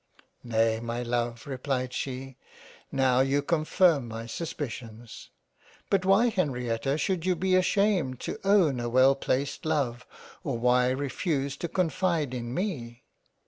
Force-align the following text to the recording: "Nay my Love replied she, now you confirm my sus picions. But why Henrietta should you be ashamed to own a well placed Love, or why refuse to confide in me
"Nay 0.43 0.79
my 0.79 1.03
Love 1.03 1.45
replied 1.45 1.93
she, 1.93 2.35
now 2.91 3.19
you 3.19 3.43
confirm 3.43 4.07
my 4.07 4.25
sus 4.25 4.51
picions. 4.51 5.27
But 5.91 6.05
why 6.05 6.29
Henrietta 6.29 6.97
should 6.97 7.23
you 7.23 7.35
be 7.35 7.53
ashamed 7.53 8.19
to 8.21 8.39
own 8.43 8.79
a 8.79 8.89
well 8.89 9.13
placed 9.13 9.63
Love, 9.63 10.07
or 10.43 10.57
why 10.57 10.89
refuse 10.89 11.55
to 11.57 11.67
confide 11.67 12.33
in 12.33 12.51
me 12.51 13.03